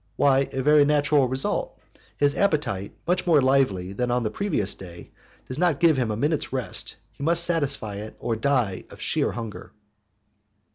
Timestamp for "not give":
5.59-5.95